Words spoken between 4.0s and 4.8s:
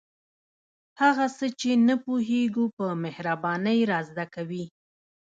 زده کوي.